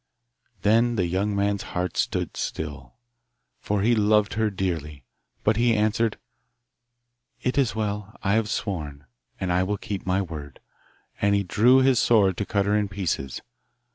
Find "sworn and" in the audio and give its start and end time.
8.49-9.51